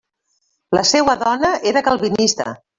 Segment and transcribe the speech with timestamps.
[0.77, 2.51] La seua dona era calvinista.